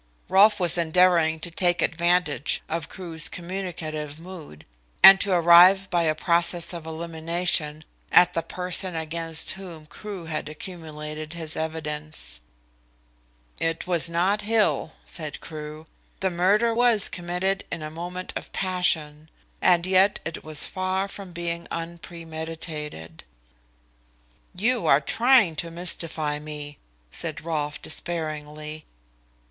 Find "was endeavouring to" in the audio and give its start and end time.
0.59-1.51